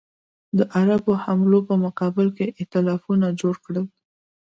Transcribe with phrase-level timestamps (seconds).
[0.57, 3.85] د عربو حملو په مقابل کې ایتلافونه جوړ کړل.